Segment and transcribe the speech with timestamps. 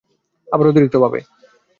[0.47, 1.19] আবার অতিরিক্ত ভাবে।